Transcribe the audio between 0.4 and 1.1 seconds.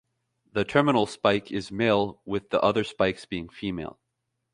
The terminal